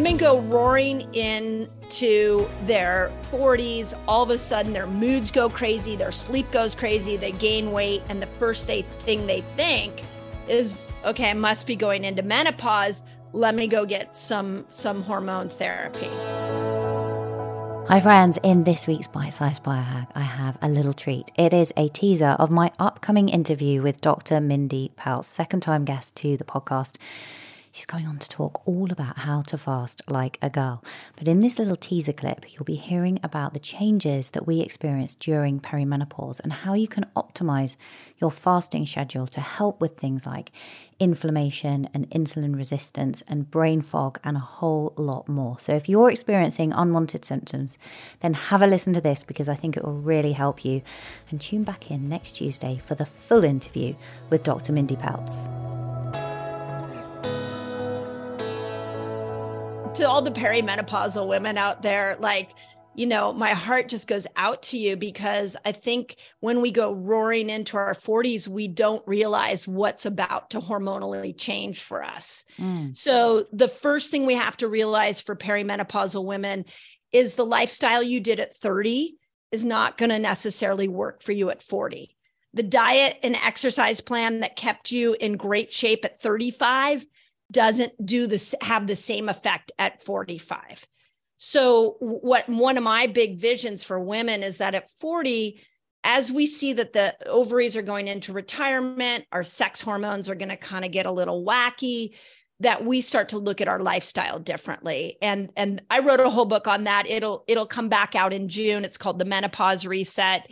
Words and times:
women 0.00 0.16
go 0.16 0.40
roaring 0.40 1.02
into 1.14 2.48
their 2.64 3.12
40s, 3.30 3.92
all 4.08 4.22
of 4.22 4.30
a 4.30 4.38
sudden 4.38 4.72
their 4.72 4.86
moods 4.86 5.30
go 5.30 5.50
crazy, 5.50 5.94
their 5.94 6.10
sleep 6.10 6.50
goes 6.50 6.74
crazy, 6.74 7.18
they 7.18 7.32
gain 7.32 7.70
weight, 7.70 8.00
and 8.08 8.22
the 8.22 8.26
first 8.26 8.66
they, 8.66 8.80
thing 8.80 9.26
they 9.26 9.42
think 9.58 10.02
is, 10.48 10.86
okay, 11.04 11.28
I 11.28 11.34
must 11.34 11.66
be 11.66 11.76
going 11.76 12.04
into 12.04 12.22
menopause. 12.22 13.04
Let 13.34 13.54
me 13.54 13.66
go 13.66 13.84
get 13.84 14.16
some 14.16 14.64
some 14.70 15.02
hormone 15.02 15.50
therapy. 15.50 16.08
Hi, 17.86 18.00
friends. 18.00 18.38
In 18.42 18.64
this 18.64 18.86
week's 18.86 19.06
Bite 19.06 19.34
Size 19.34 19.60
Biohack, 19.60 20.06
I 20.14 20.22
have 20.22 20.56
a 20.62 20.68
little 20.70 20.94
treat. 20.94 21.30
It 21.36 21.52
is 21.52 21.74
a 21.76 21.88
teaser 21.88 22.36
of 22.38 22.50
my 22.50 22.72
upcoming 22.78 23.28
interview 23.28 23.82
with 23.82 24.00
Dr. 24.00 24.40
Mindy 24.40 24.92
Pelz, 24.96 25.24
second 25.24 25.60
time 25.60 25.84
guest 25.84 26.16
to 26.16 26.38
the 26.38 26.44
podcast. 26.44 26.96
She's 27.72 27.86
going 27.86 28.08
on 28.08 28.18
to 28.18 28.28
talk 28.28 28.66
all 28.66 28.90
about 28.90 29.18
how 29.18 29.42
to 29.42 29.56
fast 29.56 30.02
like 30.08 30.38
a 30.42 30.50
girl. 30.50 30.82
But 31.14 31.28
in 31.28 31.38
this 31.38 31.56
little 31.56 31.76
teaser 31.76 32.12
clip, 32.12 32.52
you'll 32.52 32.64
be 32.64 32.74
hearing 32.74 33.20
about 33.22 33.52
the 33.52 33.60
changes 33.60 34.30
that 34.30 34.44
we 34.44 34.60
experience 34.60 35.14
during 35.14 35.60
perimenopause 35.60 36.40
and 36.40 36.52
how 36.52 36.74
you 36.74 36.88
can 36.88 37.06
optimize 37.14 37.76
your 38.18 38.32
fasting 38.32 38.86
schedule 38.86 39.28
to 39.28 39.40
help 39.40 39.80
with 39.80 39.96
things 39.96 40.26
like 40.26 40.50
inflammation 40.98 41.88
and 41.94 42.10
insulin 42.10 42.56
resistance 42.56 43.22
and 43.28 43.50
brain 43.52 43.82
fog 43.82 44.18
and 44.24 44.36
a 44.36 44.40
whole 44.40 44.92
lot 44.96 45.28
more. 45.28 45.56
So 45.60 45.72
if 45.72 45.88
you're 45.88 46.10
experiencing 46.10 46.72
unwanted 46.72 47.24
symptoms, 47.24 47.78
then 48.18 48.34
have 48.34 48.62
a 48.62 48.66
listen 48.66 48.92
to 48.94 49.00
this 49.00 49.22
because 49.22 49.48
I 49.48 49.54
think 49.54 49.76
it 49.76 49.84
will 49.84 49.94
really 49.94 50.32
help 50.32 50.64
you. 50.64 50.82
And 51.30 51.40
tune 51.40 51.62
back 51.62 51.88
in 51.88 52.08
next 52.08 52.32
Tuesday 52.32 52.80
for 52.84 52.96
the 52.96 53.06
full 53.06 53.44
interview 53.44 53.94
with 54.28 54.42
Dr. 54.42 54.72
Mindy 54.72 54.96
Pelz. 54.96 55.79
To 60.00 60.08
all 60.08 60.22
the 60.22 60.30
perimenopausal 60.30 61.28
women 61.28 61.56
out 61.56 61.82
there, 61.82 62.16
like, 62.20 62.50
you 62.94 63.06
know, 63.06 63.32
my 63.32 63.52
heart 63.52 63.88
just 63.88 64.08
goes 64.08 64.26
out 64.36 64.62
to 64.64 64.76
you 64.76 64.96
because 64.96 65.56
I 65.64 65.72
think 65.72 66.16
when 66.40 66.60
we 66.60 66.72
go 66.72 66.92
roaring 66.92 67.48
into 67.48 67.76
our 67.76 67.94
40s, 67.94 68.48
we 68.48 68.66
don't 68.66 69.06
realize 69.06 69.68
what's 69.68 70.06
about 70.06 70.50
to 70.50 70.60
hormonally 70.60 71.36
change 71.36 71.82
for 71.82 72.02
us. 72.02 72.44
Mm. 72.58 72.96
So, 72.96 73.46
the 73.52 73.68
first 73.68 74.10
thing 74.10 74.26
we 74.26 74.34
have 74.34 74.56
to 74.58 74.68
realize 74.68 75.20
for 75.20 75.36
perimenopausal 75.36 76.24
women 76.24 76.64
is 77.12 77.34
the 77.34 77.46
lifestyle 77.46 78.02
you 78.02 78.20
did 78.20 78.40
at 78.40 78.56
30 78.56 79.16
is 79.52 79.64
not 79.64 79.96
going 79.96 80.10
to 80.10 80.18
necessarily 80.18 80.88
work 80.88 81.22
for 81.22 81.32
you 81.32 81.50
at 81.50 81.62
40. 81.62 82.16
The 82.54 82.62
diet 82.62 83.18
and 83.22 83.36
exercise 83.36 84.00
plan 84.00 84.40
that 84.40 84.56
kept 84.56 84.90
you 84.90 85.16
in 85.18 85.36
great 85.36 85.72
shape 85.72 86.04
at 86.04 86.20
35 86.20 87.06
doesn't 87.50 87.92
do 88.04 88.26
this 88.26 88.54
have 88.60 88.86
the 88.86 88.96
same 88.96 89.28
effect 89.28 89.72
at 89.78 90.02
45 90.02 90.86
so 91.36 91.96
what 92.00 92.48
one 92.48 92.76
of 92.76 92.84
my 92.84 93.06
big 93.06 93.38
visions 93.38 93.82
for 93.82 93.98
women 93.98 94.42
is 94.42 94.58
that 94.58 94.74
at 94.74 94.90
40 95.00 95.60
as 96.02 96.32
we 96.32 96.46
see 96.46 96.72
that 96.74 96.92
the 96.92 97.14
ovaries 97.26 97.76
are 97.76 97.82
going 97.82 98.08
into 98.08 98.32
retirement 98.32 99.24
our 99.32 99.44
sex 99.44 99.80
hormones 99.80 100.28
are 100.28 100.34
going 100.34 100.48
to 100.48 100.56
kind 100.56 100.84
of 100.84 100.90
get 100.90 101.06
a 101.06 101.12
little 101.12 101.44
wacky 101.44 102.10
that 102.60 102.84
we 102.84 103.00
start 103.00 103.30
to 103.30 103.38
look 103.38 103.62
at 103.62 103.68
our 103.68 103.80
lifestyle 103.80 104.38
differently. 104.38 105.16
And 105.20 105.50
and 105.56 105.82
i 105.90 105.98
wrote 106.00 106.20
a 106.20 106.30
whole 106.30 106.44
book 106.44 106.68
on 106.68 106.84
that. 106.84 107.08
It'll 107.08 107.44
it'll 107.48 107.66
come 107.66 107.88
back 107.88 108.14
out 108.14 108.32
in 108.32 108.48
june. 108.48 108.84
It's 108.84 108.98
called 108.98 109.18
the 109.18 109.24
menopause 109.24 109.86
reset 109.86 110.50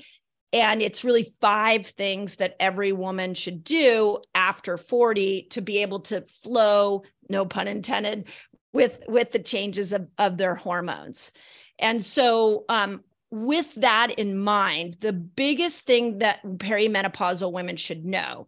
and 0.52 0.80
it's 0.80 1.04
really 1.04 1.34
five 1.40 1.86
things 1.86 2.36
that 2.36 2.56
every 2.58 2.92
woman 2.92 3.34
should 3.34 3.64
do 3.64 4.18
after 4.34 4.78
40 4.78 5.48
to 5.50 5.60
be 5.60 5.82
able 5.82 6.00
to 6.00 6.22
flow, 6.22 7.02
no 7.28 7.44
pun 7.44 7.68
intended, 7.68 8.28
with, 8.72 9.02
with 9.08 9.32
the 9.32 9.38
changes 9.38 9.92
of, 9.92 10.08
of 10.18 10.38
their 10.38 10.54
hormones. 10.54 11.32
And 11.78 12.02
so, 12.02 12.64
um, 12.68 13.02
with 13.30 13.74
that 13.74 14.12
in 14.12 14.38
mind, 14.38 14.96
the 15.00 15.12
biggest 15.12 15.82
thing 15.82 16.18
that 16.18 16.42
perimenopausal 16.42 17.52
women 17.52 17.76
should 17.76 18.06
know 18.06 18.46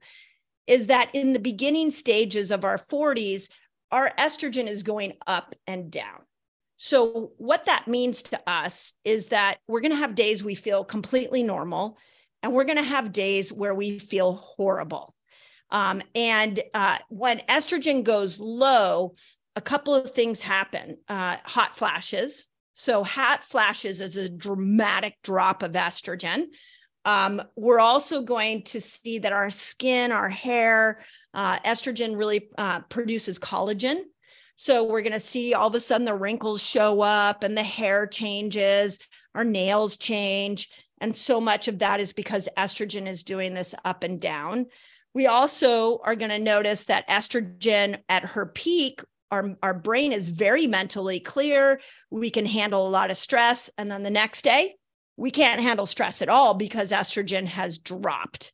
is 0.67 0.87
that 0.87 1.11
in 1.13 1.35
the 1.35 1.39
beginning 1.39 1.91
stages 1.91 2.51
of 2.51 2.65
our 2.65 2.79
40s, 2.79 3.51
our 3.91 4.11
estrogen 4.19 4.69
is 4.69 4.83
going 4.83 5.15
up 5.27 5.55
and 5.67 5.91
down. 5.91 6.23
So, 6.83 7.33
what 7.37 7.67
that 7.67 7.89
means 7.89 8.23
to 8.23 8.41
us 8.47 8.95
is 9.05 9.27
that 9.27 9.59
we're 9.69 9.83
going 9.83 9.93
to 9.93 9.99
have 9.99 10.15
days 10.15 10.43
we 10.43 10.55
feel 10.55 10.83
completely 10.83 11.43
normal, 11.43 11.99
and 12.43 12.55
we're 12.55 12.65
going 12.65 12.79
to 12.79 12.83
have 12.83 13.13
days 13.13 13.53
where 13.53 13.75
we 13.75 13.99
feel 13.99 14.33
horrible. 14.33 15.15
Um, 15.71 16.01
and 16.15 16.59
uh, 16.73 16.97
when 17.11 17.41
estrogen 17.41 18.03
goes 18.03 18.41
low, 18.41 19.15
a 19.57 19.61
couple 19.61 19.95
of 19.95 20.13
things 20.13 20.41
happen 20.41 20.97
uh, 21.07 21.37
hot 21.45 21.77
flashes. 21.77 22.47
So, 22.73 23.05
hot 23.05 23.45
flashes 23.45 24.01
is 24.01 24.17
a 24.17 24.31
dramatic 24.31 25.17
drop 25.23 25.63
of 25.63 25.73
estrogen. 25.73 26.47
Um, 27.05 27.43
we're 27.57 27.79
also 27.79 28.23
going 28.23 28.63
to 28.63 28.81
see 28.81 29.19
that 29.19 29.35
our 29.35 29.51
skin, 29.51 30.13
our 30.13 30.31
hair, 30.31 31.05
uh, 31.35 31.59
estrogen 31.59 32.17
really 32.17 32.49
uh, 32.57 32.81
produces 32.89 33.39
collagen. 33.39 34.01
So 34.61 34.85
we're 34.85 35.01
going 35.01 35.13
to 35.13 35.21
see 35.21 35.55
all 35.55 35.69
of 35.69 35.75
a 35.75 35.81
sudden 35.81 36.05
the 36.05 36.15
wrinkles 36.15 36.63
show 36.63 37.01
up 37.01 37.45
and 37.45 37.57
the 37.57 37.63
hair 37.63 38.07
changes, 38.07 38.99
our 39.35 39.43
nails 39.43 39.97
change. 39.97 40.69
And 41.01 41.17
so 41.17 41.41
much 41.41 41.67
of 41.67 41.79
that 41.79 41.99
is 41.99 42.13
because 42.13 42.47
estrogen 42.59 43.09
is 43.09 43.23
doing 43.23 43.55
this 43.55 43.75
up 43.87 44.05
and 44.05 44.21
down. 44.21 44.67
We 45.15 45.27
also 45.27 46.01
are 46.05 46.15
going 46.15 46.31
to 46.31 46.39
notice 46.39 46.85
that 46.85 47.09
estrogen 47.09 48.03
at 48.11 48.27
her 48.27 48.45
peak, 48.45 49.03
our, 49.31 49.57
our 49.63 49.73
brain 49.73 50.13
is 50.13 50.29
very 50.29 50.67
mentally 50.67 51.21
clear. 51.21 51.81
We 52.11 52.29
can 52.29 52.45
handle 52.45 52.87
a 52.87 52.91
lot 52.91 53.11
of 53.11 53.17
stress. 53.17 53.71
And 53.79 53.91
then 53.91 54.03
the 54.03 54.11
next 54.11 54.43
day, 54.43 54.75
we 55.17 55.31
can't 55.31 55.63
handle 55.63 55.87
stress 55.87 56.21
at 56.21 56.29
all 56.29 56.53
because 56.53 56.93
estrogen 56.93 57.47
has 57.47 57.79
dropped. 57.79 58.53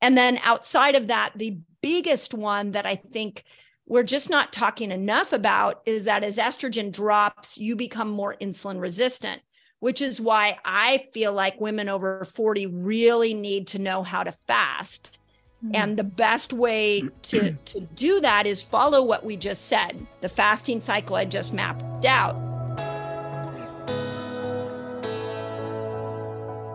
And 0.00 0.16
then 0.16 0.38
outside 0.44 0.94
of 0.94 1.08
that, 1.08 1.32
the 1.34 1.58
biggest 1.82 2.34
one 2.34 2.70
that 2.70 2.86
I 2.86 2.94
think 2.94 3.42
we're 3.90 4.04
just 4.04 4.30
not 4.30 4.52
talking 4.52 4.92
enough 4.92 5.32
about 5.32 5.82
is 5.84 6.04
that 6.04 6.22
as 6.22 6.38
estrogen 6.38 6.92
drops, 6.92 7.58
you 7.58 7.74
become 7.74 8.08
more 8.08 8.36
insulin 8.40 8.80
resistant, 8.80 9.42
which 9.80 10.00
is 10.00 10.20
why 10.20 10.56
I 10.64 11.08
feel 11.12 11.32
like 11.32 11.60
women 11.60 11.88
over 11.88 12.24
40 12.24 12.66
really 12.68 13.34
need 13.34 13.66
to 13.68 13.80
know 13.80 14.04
how 14.04 14.22
to 14.22 14.30
fast. 14.46 15.18
Mm-hmm. 15.64 15.74
And 15.74 15.96
the 15.96 16.04
best 16.04 16.52
way 16.52 17.02
to, 17.22 17.50
to 17.50 17.80
do 17.80 18.20
that 18.20 18.46
is 18.46 18.62
follow 18.62 19.02
what 19.02 19.24
we 19.24 19.36
just 19.36 19.66
said 19.66 20.06
the 20.20 20.28
fasting 20.28 20.80
cycle 20.80 21.16
I 21.16 21.24
just 21.24 21.52
mapped 21.52 22.04
out 22.04 22.49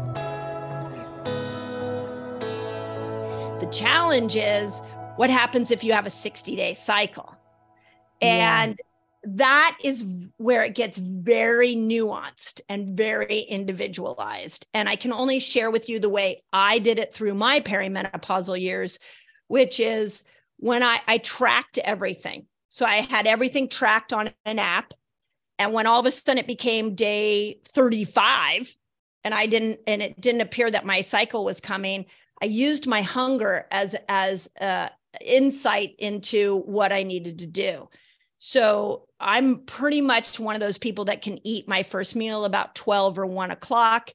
The 3.61 3.67
challenge 3.67 4.37
is 4.37 4.81
what 5.17 5.31
happens 5.31 5.71
if 5.71 5.85
you 5.85 5.93
have 5.93 6.07
a 6.07 6.11
60 6.11 6.57
day 6.57 6.75
cycle? 6.75 7.35
And 8.21 8.77
yeah. 8.79 9.37
that 9.37 9.79
is 9.85 10.05
where 10.39 10.65
it 10.65 10.75
gets 10.75 10.99
very 10.99 11.75
nuanced 11.75 12.61
and 12.69 12.97
very 12.97 13.41
individualized. 13.41 14.67
And 14.75 14.89
I 14.89 14.97
can 14.97 15.13
only 15.13 15.41
share 15.41 15.71
with 15.71 15.89
you 15.89 15.99
the 15.99 16.09
way 16.09 16.43
I 16.53 16.79
did 16.79 16.99
it 16.99 17.15
through 17.15 17.35
my 17.35 17.61
perimenopausal 17.61 18.61
years, 18.61 18.99
which 19.49 19.81
is 19.81 20.25
when 20.59 20.83
I, 20.83 21.01
I 21.07 21.19
tracked 21.19 21.79
everything. 21.79 22.47
So 22.69 22.87
I 22.87 22.97
had 22.97 23.27
everything 23.27 23.69
tracked 23.69 24.13
on 24.13 24.31
an 24.45 24.59
app. 24.59 24.95
And 25.59 25.73
when 25.73 25.87
all 25.87 26.01
of 26.01 26.07
a 26.07 26.11
sudden 26.11 26.39
it 26.39 26.47
became 26.47 26.95
day 26.95 27.61
35 27.75 28.77
and 29.23 29.33
I 29.33 29.47
didn't, 29.47 29.81
and 29.87 30.03
it 30.03 30.21
didn't 30.21 30.41
appear 30.41 30.71
that 30.71 30.85
my 30.85 31.01
cycle 31.01 31.45
was 31.45 31.61
coming, 31.61 32.07
I 32.43 32.47
used 32.47 32.87
my 32.87 33.03
hunger 33.03 33.67
as, 33.71 33.95
as, 34.09 34.51
uh, 34.61 34.89
insight 35.25 35.95
into 35.99 36.61
what 36.63 36.93
I 36.93 37.05
needed 37.05 37.39
to 37.39 37.47
do. 37.47 37.89
So 38.39 39.07
I'm 39.21 39.61
pretty 39.61 40.01
much 40.01 40.39
one 40.39 40.55
of 40.55 40.61
those 40.61 40.77
people 40.77 41.07
that 41.07 41.23
can 41.23 41.39
eat 41.47 41.69
my 41.69 41.83
first 41.83 42.17
meal 42.17 42.45
about 42.45 42.75
12 42.75 43.19
or 43.19 43.27
1 43.27 43.51
o'clock. 43.51 44.11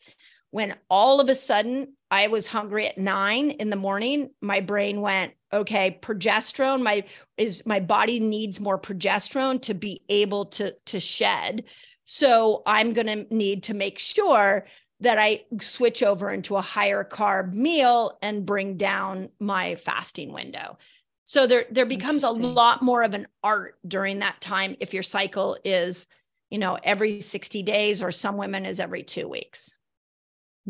When 0.51 0.75
all 0.90 1.19
of 1.19 1.30
a 1.30 1.36
sudden 1.36 1.94
I 2.12 2.28
was 2.28 2.48
hungry 2.48 2.88
at 2.88 2.98
nine 2.98 3.51
in 3.51 3.69
the 3.69 3.75
morning, 3.75 4.31
my 4.42 4.62
brain 4.62 5.01
went, 5.01 5.34
okay, 5.54 6.00
progesterone, 6.01 6.81
my 6.81 7.04
is 7.38 7.66
my 7.66 7.80
body 7.80 8.19
needs 8.19 8.60
more 8.60 8.80
progesterone 8.80 9.62
to 9.63 9.74
be 9.74 10.01
able 10.10 10.46
to 10.46 10.75
to 10.88 11.00
shed. 11.00 11.66
So 12.06 12.63
I'm 12.66 12.94
going 12.94 13.06
to 13.07 13.36
need 13.36 13.63
to 13.63 13.75
make 13.75 14.00
sure 14.00 14.66
that 15.01 15.19
I 15.19 15.46
switch 15.62 16.01
over 16.01 16.31
into 16.31 16.57
a 16.57 16.62
higher 16.62 17.04
carb 17.04 17.54
meal 17.54 18.18
and 18.22 18.45
bring 18.45 18.78
down 18.78 19.30
my 19.40 19.75
fasting 19.75 20.34
window. 20.34 20.78
So 21.25 21.45
there 21.45 21.66
there 21.69 21.86
becomes 21.86 22.24
a 22.24 22.31
lot 22.31 22.81
more 22.81 23.04
of 23.04 23.13
an 23.13 23.28
art 23.44 23.75
during 23.88 24.19
that 24.19 24.42
time 24.42 24.75
if 24.80 24.95
your 24.95 25.04
cycle 25.04 25.57
is, 25.63 26.07
you 26.50 26.57
know, 26.57 26.80
every 26.84 27.22
60 27.22 27.62
days 27.62 28.02
or 28.02 28.12
some 28.12 28.36
women 28.36 28.66
is 28.66 28.80
every 28.80 29.04
2 29.04 29.28
weeks. 29.28 29.75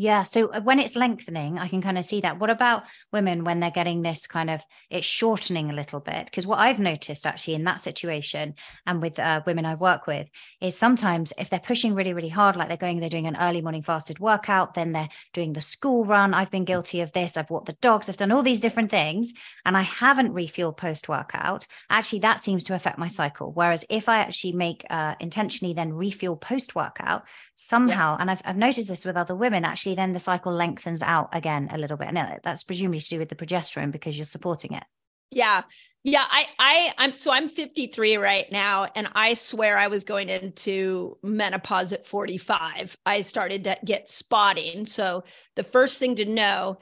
Yeah. 0.00 0.22
So 0.22 0.46
uh, 0.46 0.62
when 0.62 0.78
it's 0.78 0.96
lengthening, 0.96 1.58
I 1.58 1.68
can 1.68 1.82
kind 1.82 1.98
of 1.98 2.06
see 2.06 2.22
that. 2.22 2.40
What 2.40 2.48
about 2.48 2.84
women 3.12 3.44
when 3.44 3.60
they're 3.60 3.70
getting 3.70 4.00
this 4.00 4.26
kind 4.26 4.48
of 4.48 4.64
it's 4.88 5.06
shortening 5.06 5.68
a 5.68 5.74
little 5.74 6.00
bit? 6.00 6.24
Because 6.24 6.46
what 6.46 6.58
I've 6.58 6.80
noticed 6.80 7.26
actually 7.26 7.52
in 7.52 7.64
that 7.64 7.80
situation 7.80 8.54
and 8.86 9.02
with 9.02 9.18
uh, 9.18 9.42
women 9.44 9.66
I 9.66 9.74
work 9.74 10.06
with 10.06 10.26
is 10.58 10.74
sometimes 10.74 11.34
if 11.36 11.50
they're 11.50 11.60
pushing 11.60 11.94
really, 11.94 12.14
really 12.14 12.30
hard, 12.30 12.56
like 12.56 12.68
they're 12.68 12.78
going, 12.78 13.00
they're 13.00 13.10
doing 13.10 13.26
an 13.26 13.36
early 13.38 13.60
morning 13.60 13.82
fasted 13.82 14.18
workout, 14.18 14.72
then 14.72 14.92
they're 14.92 15.10
doing 15.34 15.52
the 15.52 15.60
school 15.60 16.06
run. 16.06 16.32
I've 16.32 16.50
been 16.50 16.64
guilty 16.64 17.02
of 17.02 17.12
this. 17.12 17.36
I've 17.36 17.50
walked 17.50 17.66
the 17.66 17.76
dogs. 17.82 18.08
I've 18.08 18.16
done 18.16 18.32
all 18.32 18.42
these 18.42 18.62
different 18.62 18.90
things 18.90 19.34
and 19.66 19.76
I 19.76 19.82
haven't 19.82 20.32
refueled 20.32 20.78
post 20.78 21.10
workout. 21.10 21.66
Actually, 21.90 22.20
that 22.20 22.42
seems 22.42 22.64
to 22.64 22.74
affect 22.74 22.96
my 22.96 23.08
cycle. 23.08 23.52
Whereas 23.52 23.84
if 23.90 24.08
I 24.08 24.20
actually 24.20 24.52
make 24.52 24.82
uh, 24.88 25.16
intentionally 25.20 25.74
then 25.74 25.92
refuel 25.92 26.38
post 26.38 26.74
workout 26.74 27.24
somehow, 27.54 28.16
and 28.18 28.30
I've, 28.30 28.40
I've 28.46 28.56
noticed 28.56 28.88
this 28.88 29.04
with 29.04 29.18
other 29.18 29.34
women 29.34 29.62
actually 29.66 29.89
then 29.94 30.12
the 30.12 30.18
cycle 30.18 30.52
lengthens 30.52 31.02
out 31.02 31.28
again 31.32 31.68
a 31.72 31.78
little 31.78 31.96
bit. 31.96 32.08
And 32.08 32.18
uh, 32.18 32.36
that's 32.42 32.62
presumably 32.62 33.00
to 33.00 33.08
do 33.08 33.18
with 33.18 33.28
the 33.28 33.36
progesterone 33.36 33.92
because 33.92 34.16
you're 34.16 34.24
supporting 34.24 34.74
it. 34.74 34.84
Yeah. 35.30 35.62
Yeah. 36.02 36.24
I, 36.28 36.46
I, 36.58 36.94
I'm 36.98 37.14
so 37.14 37.30
I'm 37.30 37.48
53 37.48 38.16
right 38.16 38.50
now. 38.50 38.88
And 38.96 39.08
I 39.14 39.34
swear 39.34 39.78
I 39.78 39.86
was 39.86 40.04
going 40.04 40.28
into 40.28 41.18
menopause 41.22 41.92
at 41.92 42.06
45. 42.06 42.96
I 43.06 43.22
started 43.22 43.64
to 43.64 43.76
get 43.84 44.08
spotting. 44.08 44.86
So 44.86 45.24
the 45.56 45.62
first 45.62 45.98
thing 45.98 46.16
to 46.16 46.24
know 46.24 46.78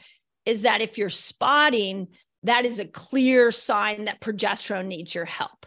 is 0.47 0.63
that 0.63 0.81
if 0.81 0.97
you're 0.97 1.11
spotting, 1.11 2.09
that 2.45 2.65
is 2.65 2.79
a 2.79 2.87
clear 2.87 3.51
sign 3.51 4.07
that 4.07 4.21
progesterone 4.21 4.87
needs 4.87 5.15
your 5.15 5.27
help. 5.27 5.67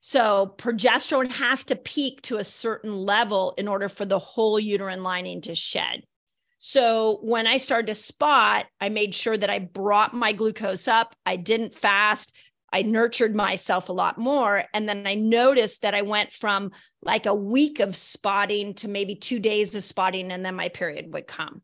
So 0.00 0.54
progesterone 0.56 1.32
has 1.32 1.64
to 1.64 1.76
peak 1.76 2.22
to 2.22 2.38
a 2.38 2.44
certain 2.44 2.96
level 2.96 3.54
in 3.58 3.66
order 3.66 3.88
for 3.88 4.04
the 4.04 4.18
whole 4.18 4.58
uterine 4.58 5.02
lining 5.02 5.40
to 5.42 5.54
shed. 5.54 6.04
So 6.58 7.18
when 7.22 7.46
I 7.46 7.58
started 7.58 7.88
to 7.88 7.94
spot, 7.94 8.66
I 8.80 8.88
made 8.88 9.14
sure 9.14 9.36
that 9.36 9.50
I 9.50 9.58
brought 9.58 10.14
my 10.14 10.32
glucose 10.32 10.88
up. 10.88 11.14
I 11.24 11.36
didn't 11.36 11.74
fast. 11.74 12.34
I 12.72 12.82
nurtured 12.82 13.34
myself 13.34 13.88
a 13.88 13.92
lot 13.92 14.18
more. 14.18 14.62
And 14.74 14.88
then 14.88 15.06
I 15.06 15.14
noticed 15.14 15.82
that 15.82 15.94
I 15.94 16.02
went 16.02 16.32
from 16.32 16.72
like 17.02 17.26
a 17.26 17.34
week 17.34 17.80
of 17.80 17.94
spotting 17.94 18.74
to 18.74 18.88
maybe 18.88 19.14
two 19.14 19.38
days 19.38 19.74
of 19.74 19.84
spotting, 19.84 20.32
and 20.32 20.44
then 20.44 20.54
my 20.54 20.68
period 20.68 21.12
would 21.12 21.26
come. 21.26 21.62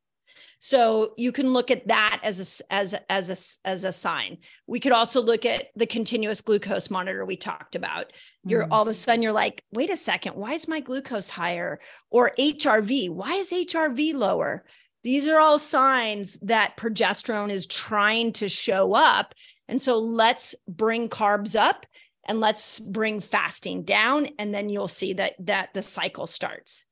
So 0.64 1.14
you 1.16 1.32
can 1.32 1.52
look 1.52 1.72
at 1.72 1.88
that 1.88 2.20
as 2.22 2.62
a 2.70 2.72
as 2.72 2.94
as 3.10 3.58
a 3.64 3.68
as 3.68 3.82
a 3.82 3.90
sign. 3.90 4.38
We 4.68 4.78
could 4.78 4.92
also 4.92 5.20
look 5.20 5.44
at 5.44 5.66
the 5.74 5.86
continuous 5.86 6.40
glucose 6.40 6.88
monitor 6.88 7.24
we 7.24 7.36
talked 7.36 7.74
about. 7.74 8.12
You're 8.44 8.64
mm 8.64 8.68
all 8.70 8.82
of 8.82 8.88
a 8.88 8.94
sudden 8.94 9.22
you're 9.22 9.32
like, 9.32 9.64
wait 9.72 9.90
a 9.90 9.96
second, 9.96 10.36
why 10.36 10.52
is 10.52 10.68
my 10.68 10.78
glucose 10.78 11.28
higher? 11.28 11.80
Or 12.10 12.30
HRV, 12.38 13.10
why 13.10 13.32
is 13.34 13.50
HRV 13.50 14.14
lower? 14.14 14.64
These 15.02 15.26
are 15.26 15.38
all 15.38 15.58
signs 15.58 16.38
that 16.40 16.76
progesterone 16.76 17.50
is 17.50 17.66
trying 17.66 18.32
to 18.34 18.48
show 18.48 18.94
up. 18.94 19.34
And 19.68 19.80
so 19.80 19.98
let's 19.98 20.54
bring 20.68 21.08
carbs 21.08 21.58
up 21.58 21.86
and 22.28 22.40
let's 22.40 22.78
bring 22.78 23.20
fasting 23.20 23.82
down 23.82 24.28
and 24.38 24.54
then 24.54 24.68
you'll 24.68 24.88
see 24.88 25.14
that 25.14 25.34
that 25.40 25.74
the 25.74 25.82
cycle 25.82 26.26
starts. 26.26 26.86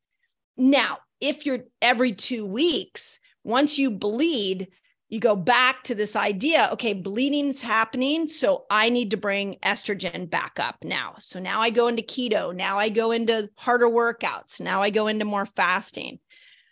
Now, 0.57 0.99
if 1.21 1.47
you're 1.47 1.65
every 1.81 2.13
2 2.13 2.47
weeks, 2.47 3.21
once 3.45 3.79
you 3.79 3.91
bleed, 3.91 4.69
you 5.11 5.19
go 5.19 5.35
back 5.35 5.83
to 5.83 5.95
this 5.95 6.15
idea 6.15 6.69
okay 6.73 6.93
bleeding's 6.93 7.61
happening 7.61 8.29
so 8.29 8.65
i 8.71 8.89
need 8.89 9.11
to 9.11 9.17
bring 9.17 9.57
estrogen 9.65 10.31
back 10.31 10.59
up 10.61 10.77
now 10.85 11.15
so 11.19 11.41
now 11.41 11.61
i 11.61 11.69
go 11.69 11.89
into 11.89 12.03
keto 12.03 12.55
now 12.55 12.79
i 12.79 12.89
go 12.89 13.11
into 13.11 13.51
harder 13.59 13.89
workouts 13.89 14.61
now 14.61 14.81
i 14.81 14.89
go 14.89 15.09
into 15.09 15.25
more 15.25 15.47
fasting 15.47 16.19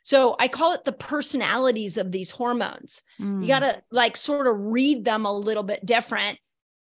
so 0.09 0.37
I 0.39 0.49
call 0.49 0.73
it 0.73 0.87
the 0.87 0.93
personalities 0.93 1.99
of 1.99 2.13
these 2.13 2.31
hormones. 2.31 3.03
Mm. 3.21 3.43
You 3.43 3.49
got 3.49 3.59
to 3.59 3.83
like 3.91 4.17
sort 4.17 4.47
of 4.47 4.55
read 4.59 5.05
them 5.05 5.27
a 5.27 5.33
little 5.33 5.63
bit 5.63 5.85
different 5.85 6.39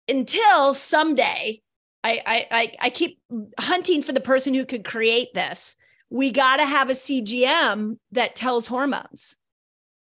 until 0.08 0.74
someday 0.74 1.60
I, 2.04 2.22
I, 2.24 2.46
I, 2.52 2.72
I 2.82 2.90
keep 2.90 3.18
hunting 3.58 4.04
for 4.04 4.12
the 4.12 4.20
person 4.20 4.54
who 4.54 4.64
could 4.64 4.84
create 4.84 5.34
this. 5.34 5.76
We 6.08 6.30
got 6.30 6.58
to 6.58 6.64
have 6.64 6.88
a 6.88 6.92
CGM 6.92 7.98
that 8.12 8.36
tells 8.36 8.68
hormones. 8.68 9.36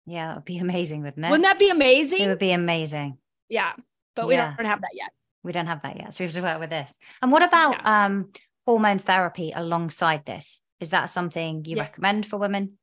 Yeah, 0.05 0.27
that 0.27 0.35
would 0.35 0.45
be 0.45 0.59
amazing, 0.59 1.01
wouldn't 1.01 1.25
it? 1.25 1.31
Wouldn't 1.31 1.45
that 1.45 1.57
be 1.57 1.71
amazing? 1.71 2.21
It 2.21 2.27
would 2.27 2.37
be 2.37 2.51
amazing. 2.51 3.17
Yeah, 3.49 3.73
but 4.15 4.27
we 4.27 4.35
yeah. 4.35 4.53
don't 4.55 4.67
have 4.67 4.81
that 4.81 4.93
yet. 4.93 5.09
We 5.41 5.51
don't 5.51 5.65
have 5.65 5.81
that 5.81 5.97
yet. 5.97 6.13
So 6.13 6.23
we 6.23 6.27
have 6.27 6.35
to 6.35 6.43
work 6.43 6.59
with 6.59 6.69
this. 6.69 6.95
And 7.23 7.31
what 7.31 7.41
about 7.41 7.71
yeah. 7.71 8.05
um, 8.05 8.29
hormone 8.67 8.99
therapy 8.99 9.51
alongside 9.55 10.27
this? 10.27 10.61
Is 10.79 10.91
that 10.91 11.05
something 11.09 11.65
you 11.65 11.77
yeah. 11.77 11.81
recommend 11.81 12.27
for 12.27 12.37
women? 12.37 12.77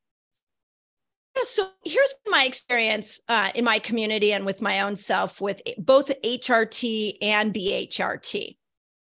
So 1.44 1.69
here's 1.85 2.15
my 2.27 2.44
experience 2.44 3.21
uh, 3.29 3.50
in 3.55 3.65
my 3.65 3.79
community 3.79 4.33
and 4.33 4.47
with 4.47 4.62
my 4.62 4.81
own 4.81 4.97
self 4.97 5.41
with 5.41 5.61
both 5.79 6.11
HRT 6.23 7.19
and 7.21 7.53
BHRT 7.53 8.56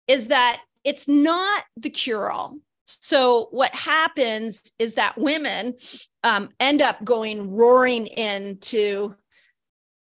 is 0.07 0.27
that 0.27 0.61
it's 0.83 1.07
not 1.07 1.63
the 1.77 1.89
cure 1.89 2.31
all. 2.31 2.57
So, 2.85 3.47
what 3.51 3.73
happens 3.73 4.71
is 4.77 4.95
that 4.95 5.17
women 5.17 5.75
um, 6.23 6.49
end 6.59 6.81
up 6.81 7.03
going 7.03 7.51
roaring 7.51 8.07
into. 8.07 9.15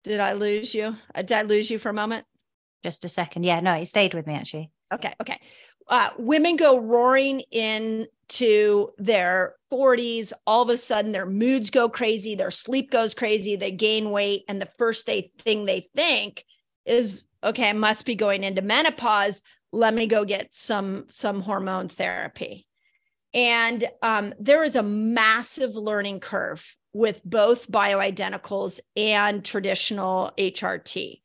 Did 0.04 0.20
I 0.20 0.34
lose 0.34 0.74
you? 0.74 0.96
Uh, 1.14 1.22
did 1.22 1.32
I 1.34 1.42
lose 1.44 1.70
you 1.70 1.78
for 1.78 1.90
a 1.90 1.94
moment? 1.94 2.26
Just 2.84 3.06
a 3.06 3.10
second. 3.10 3.44
Yeah, 3.44 3.60
no, 3.60 3.74
it 3.74 3.88
stayed 3.88 4.14
with 4.14 4.26
me 4.26 4.34
actually. 4.34 4.72
Okay. 4.92 5.14
Okay. 5.22 5.38
Uh, 5.88 6.10
women 6.18 6.56
go 6.56 6.80
roaring 6.80 7.42
in 7.52 8.08
to 8.30 8.92
their 8.98 9.56
40s, 9.72 10.32
all 10.48 10.64
of 10.64 10.70
a 10.70 10.78
sudden 10.78 11.12
their 11.12 11.26
moods 11.26 11.70
go 11.70 11.90
crazy, 11.90 12.34
their 12.34 12.52
sleep 12.52 12.90
goes 12.90 13.14
crazy, 13.14 13.58
they 13.58 13.72
gain 13.72 14.10
weight, 14.10 14.44
and 14.48 14.62
the 14.62 14.70
first 14.78 15.06
they, 15.06 15.32
thing 15.40 15.66
they 15.66 15.82
think 15.96 16.46
is, 16.86 17.26
okay, 17.44 17.70
I 17.70 17.74
must 17.74 18.06
be 18.06 18.16
going 18.16 18.46
into 18.46 18.62
menopause. 18.62 19.44
Let 19.74 19.94
me 19.94 20.08
go 20.08 20.24
get 20.24 20.54
some 20.54 21.06
some 21.10 21.42
hormone 21.42 21.90
therapy. 21.90 22.68
And 23.34 23.84
um, 24.02 24.34
there 24.40 24.64
is 24.64 24.76
a 24.76 24.84
massive 24.84 25.76
learning 25.76 26.20
curve 26.20 26.76
with 26.94 27.24
both 27.24 27.72
bioidenticals 27.72 28.82
and 28.96 29.44
traditional 29.44 30.32
HRT. 30.38 31.22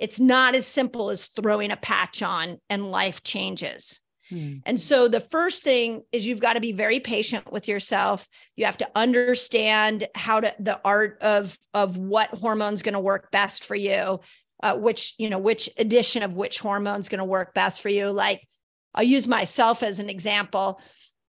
It's 0.00 0.18
not 0.18 0.54
as 0.54 0.66
simple 0.66 1.10
as 1.10 1.26
throwing 1.26 1.70
a 1.70 1.76
patch 1.76 2.22
on 2.22 2.58
and 2.68 2.90
life 2.90 3.22
changes. 3.22 4.02
Hmm. 4.30 4.58
And 4.64 4.80
so 4.80 5.08
the 5.08 5.20
first 5.20 5.62
thing 5.62 6.02
is 6.10 6.26
you've 6.26 6.40
got 6.40 6.54
to 6.54 6.60
be 6.60 6.72
very 6.72 7.00
patient 7.00 7.52
with 7.52 7.68
yourself. 7.68 8.28
You 8.56 8.64
have 8.64 8.78
to 8.78 8.88
understand 8.94 10.06
how 10.14 10.40
to 10.40 10.54
the 10.58 10.80
art 10.84 11.18
of 11.20 11.58
of 11.74 11.96
what 11.96 12.30
hormone's 12.30 12.82
going 12.82 12.94
to 12.94 13.00
work 13.00 13.30
best 13.30 13.64
for 13.64 13.74
you, 13.74 14.20
uh, 14.62 14.76
which 14.76 15.14
you 15.18 15.28
know 15.28 15.38
which 15.38 15.68
addition 15.78 16.22
of 16.22 16.34
which 16.34 16.60
hormone's 16.60 17.08
going 17.08 17.18
to 17.18 17.24
work 17.24 17.54
best 17.54 17.82
for 17.82 17.88
you. 17.88 18.10
Like 18.10 18.46
I'll 18.94 19.04
use 19.04 19.28
myself 19.28 19.82
as 19.82 19.98
an 19.98 20.08
example. 20.08 20.80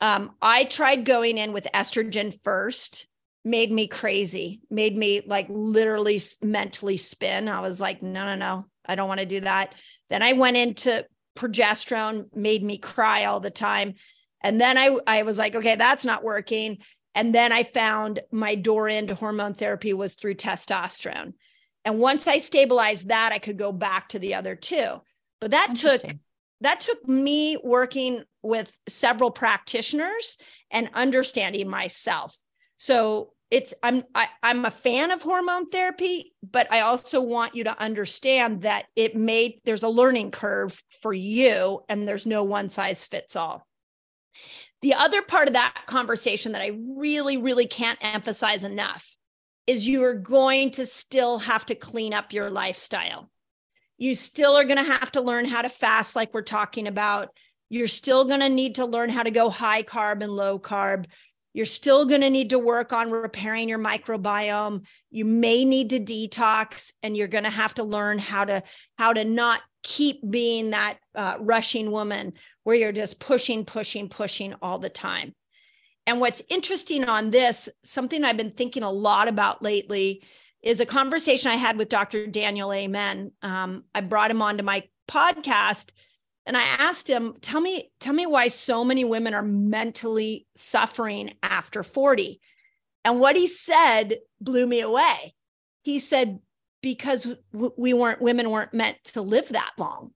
Um, 0.00 0.33
I 0.41 0.65
tried 0.65 1.05
going 1.05 1.39
in 1.39 1.53
with 1.53 1.67
estrogen 1.75 2.39
first, 2.43 3.07
made 3.44 3.73
me 3.73 3.87
crazy, 3.87 4.61
made 4.70 4.97
me 4.97 5.23
like 5.26 5.47
literally 5.49 6.20
mentally 6.42 6.97
spin. 6.97 7.49
I 7.49 7.61
was 7.61 7.80
like, 7.80 8.02
no, 8.02 8.25
no, 8.25 8.35
no, 8.35 8.66
I 8.87 8.94
don't 8.94 9.09
want 9.09 9.20
to 9.20 9.26
do 9.26 9.40
that. 9.40 9.75
Then 10.11 10.23
I 10.23 10.35
went 10.35 10.56
into 10.56 11.04
progesterone 11.37 12.26
made 12.35 12.62
me 12.62 12.76
cry 12.78 13.25
all 13.25 13.40
the 13.40 13.50
time. 13.50 13.94
And 14.42 14.61
then 14.61 14.76
I, 14.76 14.99
I 15.06 15.23
was 15.23 15.38
like, 15.38 15.54
okay, 15.54 15.76
that's 15.76 16.04
not 16.04 16.25
working. 16.25 16.78
And 17.14 17.35
then 17.35 17.52
I 17.52 17.64
found 17.64 18.20
my 18.30 18.54
door 18.54 18.88
into 18.88 19.14
hormone 19.14 19.54
therapy 19.54 19.92
was 19.92 20.14
through 20.14 20.35
testosterone. 20.35 21.35
And 21.85 21.99
once 21.99 22.26
I 22.28 22.38
stabilized 22.38 23.09
that, 23.09 23.32
I 23.32 23.38
could 23.38 23.56
go 23.56 23.73
back 23.73 24.11
to 24.11 24.18
the 24.18 24.35
other 24.35 24.54
two. 24.54 25.00
But 25.40 25.52
that 25.52 25.75
took 25.76 26.02
that 26.61 26.80
took 26.80 27.09
me 27.09 27.56
working 27.64 28.23
with 28.42 28.70
several 28.87 29.30
practitioners 29.30 30.37
and 30.70 30.90
understanding 30.92 31.68
myself. 31.68 32.37
So 32.81 33.33
it's 33.51 33.75
i'm 33.83 34.05
I, 34.15 34.23
am 34.23 34.29
i 34.45 34.51
am 34.51 34.65
a 34.65 34.71
fan 34.71 35.11
of 35.11 35.23
hormone 35.23 35.71
therapy 35.71 36.33
but 36.49 36.71
i 36.73 36.83
also 36.83 37.21
want 37.21 37.57
you 37.57 37.65
to 37.65 37.83
understand 37.83 38.63
that 38.63 38.87
it 38.95 39.17
may 39.17 39.59
there's 39.65 39.83
a 39.83 39.89
learning 39.89 40.31
curve 40.31 40.81
for 41.03 41.13
you 41.13 41.81
and 41.89 42.07
there's 42.07 42.27
no 42.27 42.45
one 42.45 42.69
size 42.69 43.05
fits 43.05 43.35
all 43.35 43.67
the 44.83 44.95
other 44.95 45.21
part 45.21 45.49
of 45.49 45.55
that 45.55 45.83
conversation 45.89 46.53
that 46.53 46.63
i 46.63 46.79
really 46.97 47.39
really 47.39 47.67
can't 47.67 47.99
emphasize 48.03 48.63
enough 48.63 49.17
is 49.71 49.87
you 49.87 50.03
are 50.03 50.15
going 50.15 50.73
to 50.73 50.85
still 50.85 51.39
have 51.39 51.65
to 51.67 51.77
clean 51.77 52.13
up 52.13 52.33
your 52.33 52.51
lifestyle. 52.51 53.31
You 53.99 54.17
still 54.17 54.57
are 54.57 54.65
going 54.65 54.85
to 54.85 54.91
have 54.91 55.13
to 55.13 55.21
learn 55.21 55.45
how 55.45 55.63
to 55.63 55.69
fast, 55.69 56.17
like 56.17 56.35
we're 56.35 56.43
talking 56.43 56.89
about. 56.89 57.29
You're 57.69 57.87
still 57.87 58.25
going 58.25 58.41
to 58.41 58.49
need 58.49 58.77
to 58.77 58.87
learn 58.87 59.11
how 59.11 59.23
to 59.23 59.31
go 59.31 59.49
high 59.49 59.85
carb 59.85 60.25
and 60.25 60.33
low 60.33 60.59
carb. 60.59 61.05
You're 61.52 61.66
still 61.66 62.07
going 62.07 62.21
to 62.21 62.30
need 62.30 62.50
to 62.50 62.59
work 62.59 62.92
on 62.92 63.11
repairing 63.11 63.69
your 63.69 63.78
microbiome. 63.78 64.87
You 65.11 65.25
may 65.25 65.64
need 65.64 65.90
to 65.90 65.99
detox, 66.00 66.92
and 67.02 67.16
you're 67.16 67.28
going 67.28 67.45
to 67.45 67.50
have 67.50 67.75
to 67.75 67.85
learn 67.85 68.19
how 68.19 68.45
to 68.45 68.62
how 68.97 69.12
to 69.12 69.25
not 69.25 69.61
keep 69.83 70.21
being 70.28 70.71
that 70.71 70.99
uh, 71.14 71.37
rushing 71.40 71.90
woman 71.90 72.35
where 72.64 72.76
you're 72.76 72.92
just 72.92 73.19
pushing, 73.19 73.64
pushing, 73.64 74.09
pushing 74.09 74.54
all 74.62 74.78
the 74.78 74.88
time. 74.88 75.35
And 76.07 76.21
what's 76.21 76.42
interesting 76.49 77.04
on 77.04 77.30
this, 77.30 77.69
something 77.85 78.25
I've 78.25 78.37
been 78.37 78.50
thinking 78.50 78.83
a 78.83 78.90
lot 78.90 79.28
about 79.28 79.62
lately, 79.62 80.23
is 80.62 80.80
a 80.80 80.87
conversation 80.87 81.50
I 81.50 81.57
had 81.57 81.78
with 81.78 81.88
Dr. 81.88 82.26
Daniel 82.26 82.73
Amen. 82.73 83.33
Um, 83.42 83.85
I 83.95 84.02
brought 84.02 84.30
him 84.30 84.42
onto 84.42 84.62
my 84.62 84.85
podcast 85.09 85.92
and 86.50 86.57
I 86.57 86.64
asked 86.64 87.09
him, 87.09 87.35
tell 87.42 87.61
me, 87.61 87.92
tell 88.00 88.12
me 88.12 88.26
why 88.26 88.49
so 88.49 88.83
many 88.83 89.04
women 89.04 89.35
are 89.35 89.42
mentally 89.45 90.49
suffering 90.57 91.33
after 91.45 91.85
40. 91.85 92.40
And 93.04 93.21
what 93.21 93.37
he 93.37 93.47
said 93.47 94.19
blew 94.40 94.66
me 94.66 94.80
away. 94.80 95.37
He 95.83 96.00
said, 96.00 96.40
because 96.83 97.33
we 97.52 97.92
weren't, 97.92 98.21
women 98.21 98.50
weren't 98.50 98.75
meant 98.75 98.97
to 99.04 99.23
live 99.23 99.50
that 99.50 99.71
long. 99.78 100.11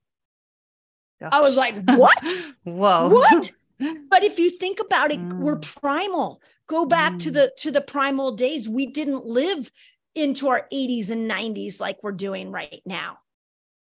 Gosh. 1.21 1.31
I 1.33 1.41
was 1.41 1.57
like, 1.57 1.77
what? 1.85 2.35
Whoa. 2.65 3.11
What? 3.11 3.53
but 4.11 4.25
if 4.25 4.41
you 4.41 4.51
think 4.51 4.81
about 4.81 5.13
it 5.13 5.21
mm. 5.21 5.41
we're 5.41 5.59
primal 5.59 6.41
go 6.69 6.87
back 6.87 7.15
mm. 7.15 7.19
to 7.19 7.31
the 7.33 7.53
to 7.59 7.73
the 7.73 7.81
primal 7.81 8.31
days 8.31 8.69
we 8.69 8.87
didn't 8.87 9.27
live 9.27 9.69
into 10.15 10.47
our 10.47 10.69
80s 10.73 11.11
and 11.11 11.29
90s 11.29 11.81
like 11.81 11.99
we're 12.01 12.13
doing 12.13 12.53
right 12.53 12.81
now 12.87 13.19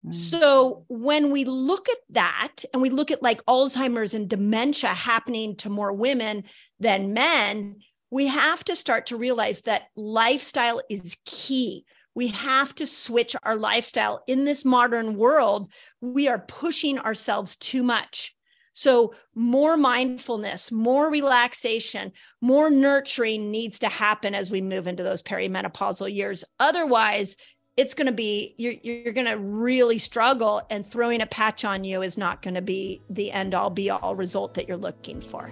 mm. 0.07 0.15
so 0.15 0.85
when 0.89 1.31
we 1.31 1.45
look 1.45 1.89
at 1.89 1.99
that 2.11 2.65
and 2.73 2.83
we 2.83 2.91
look 2.91 3.11
at 3.11 3.23
like 3.23 3.45
alzheimer's 3.47 4.15
and 4.15 4.29
dementia 4.29 4.91
happening 4.91 5.57
to 5.57 5.71
more 5.71 5.93
women 5.93 6.45
than 6.81 7.13
men 7.13 7.77
we 8.11 8.27
have 8.27 8.63
to 8.63 8.77
start 8.77 9.07
to 9.07 9.17
realize 9.17 9.63
that 9.63 9.89
lifestyle 9.97 10.81
is 10.91 11.17
key 11.25 11.85
we 12.15 12.29
have 12.29 12.75
to 12.75 12.87
switch 12.87 13.35
our 13.43 13.57
lifestyle 13.57 14.23
in 14.27 14.45
this 14.45 14.65
modern 14.65 15.17
world 15.17 15.71
we 16.01 16.29
are 16.29 16.39
pushing 16.39 16.99
ourselves 16.99 17.57
too 17.57 17.83
much 17.83 18.35
so, 18.75 19.15
more 19.35 19.77
mindfulness, 19.77 20.73
more 20.73 21.11
relaxation, 21.11 22.13
more 22.41 22.71
nurturing 22.71 23.51
needs 23.51 23.79
to 23.81 23.89
happen 23.89 24.35
as 24.35 24.51
we 24.51 24.63
move 24.63 24.87
into 24.87 25.03
those 25.03 25.23
perimenopausal 25.23 26.13
years. 26.13 26.43
Otherwise, 26.59 27.37
it's 27.77 27.95
going 27.95 28.07
to 28.07 28.13
be 28.13 28.55
you're, 28.59 28.75
you're 28.83 29.13
going 29.13 29.27
to 29.27 29.39
really 29.39 29.99
struggle 29.99 30.63
and 30.71 30.87
throwing 30.87 31.23
a 31.23 31.27
patch 31.27 31.65
on 31.65 31.85
you 31.85 32.03
is 32.03 32.19
not 32.19 32.43
going 32.43 32.55
to 32.55 32.63
be 32.63 33.01
the 33.09 33.33
end 33.33 33.55
all 33.55 33.71
be 33.71 33.91
all 33.91 34.15
result 34.15 34.55
that 34.55 34.69
you're 34.69 34.77
looking 34.77 35.21
for. 35.21 35.51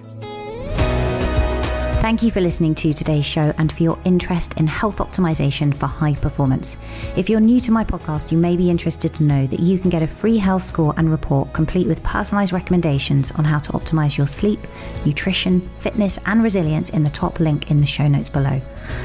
Thank 2.01 2.23
you 2.23 2.31
for 2.31 2.41
listening 2.41 2.75
to 2.77 2.95
today's 2.95 3.27
show 3.27 3.53
and 3.59 3.71
for 3.71 3.83
your 3.83 3.99
interest 4.07 4.55
in 4.55 4.67
health 4.67 4.97
optimization 4.97 5.73
for 5.73 5.85
high 5.85 6.15
performance. 6.15 6.79
If 7.15 7.29
you're 7.29 7.41
new 7.41 7.61
to 7.61 7.71
my 7.71 7.85
podcast, 7.85 8.33
you 8.33 8.39
may 8.39 8.57
be 8.57 8.71
interested 8.71 9.13
to 9.15 9.23
know 9.23 9.47
that 9.47 9.61
you 9.61 9.79
can 9.79 9.91
get 9.91 10.03
a 10.03 10.07
free 10.07 10.39
health 10.39 10.63
score 10.63 10.95
and 10.97 11.11
report 11.11 11.53
complete 11.53 11.87
with 11.87 12.03
personalized 12.03 12.55
recommendations 12.55 13.33
on 13.33 13.45
how 13.45 13.59
to 13.59 13.73
optimize 13.73 14.17
your 14.17 14.27
sleep, 14.27 14.67
nutrition, 15.05 15.61
fitness, 15.79 16.19
and 16.25 16.43
resilience 16.43 16.89
in 16.89 17.05
the 17.05 17.11
top 17.11 17.39
link 17.39 17.71
in 17.71 17.83
the 17.83 17.87
show 17.87 18.09
notes 18.09 18.31
below. 18.31 18.63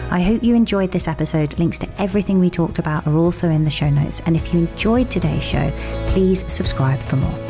I 0.09 0.21
hope 0.21 0.41
you 0.41 0.55
enjoyed 0.55 0.93
this 0.93 1.09
episode. 1.09 1.59
Links 1.59 1.77
to 1.79 2.01
everything 2.01 2.39
we 2.39 2.49
talked 2.49 2.79
about 2.79 3.05
are 3.05 3.17
also 3.17 3.49
in 3.49 3.65
the 3.65 3.69
show 3.71 3.89
notes. 3.89 4.21
And 4.25 4.37
if 4.37 4.53
you 4.53 4.61
enjoyed 4.61 5.11
today's 5.11 5.43
show, 5.43 5.69
please 6.07 6.49
subscribe 6.51 7.01
for 7.01 7.17
more. 7.17 7.44